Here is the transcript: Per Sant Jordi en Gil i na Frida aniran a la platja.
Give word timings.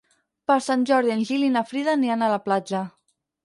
Per 0.51 0.55
Sant 0.67 0.85
Jordi 0.93 1.13
en 1.17 1.21
Gil 1.31 1.45
i 1.49 1.53
na 1.59 1.65
Frida 1.75 1.95
aniran 1.97 2.25
a 2.25 2.33
la 2.35 2.43
platja. 2.51 2.85